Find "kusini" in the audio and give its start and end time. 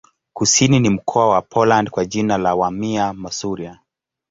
0.33-0.79